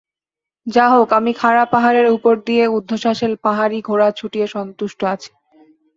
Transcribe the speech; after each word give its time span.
যা 0.67 0.85
হোক 0.89 1.09
আমি 1.13 1.31
খাড়া 1.33 1.63
পাহাড়ের 1.65 2.07
উপর 2.11 2.33
দিয়ে 2.47 2.63
ঊর্ধ্বশ্বাসে 2.67 3.27
পাহাড়ী 3.45 3.77
ঘোড়া 3.81 4.07
ছুটিয়েই 4.11 4.53
সন্তুষ্ট 4.55 4.99
আছি। 5.13 5.31